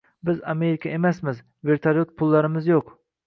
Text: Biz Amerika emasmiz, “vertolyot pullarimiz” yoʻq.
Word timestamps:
Biz 0.27 0.37
Amerika 0.53 0.93
emasmiz, 0.99 1.43
“vertolyot 1.71 2.17
pullarimiz” 2.23 2.73
yoʻq. 2.73 2.93